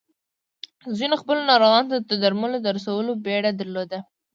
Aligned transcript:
ځينو 0.97 1.15
خپلو 1.21 1.41
ناروغانو 1.49 1.89
ته 1.91 1.97
د 2.09 2.11
درملو 2.23 2.57
د 2.61 2.67
رسولو 2.77 3.11
بيړه 3.25 3.51
درلوده. 3.59 3.99